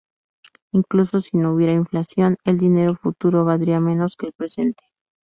[0.71, 4.83] Incluso si no hubiera inflación, el dinero futuro valdría menos que el presente.